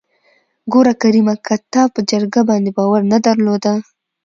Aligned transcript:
ګوره 0.71 0.93
کريمه 1.01 1.35
که 1.45 1.55
تا 1.73 1.83
په 1.93 1.99
جرګه 2.09 2.41
باندې 2.49 2.71
باور 2.77 3.01
نه 3.11 3.17
درلوده. 3.25 3.73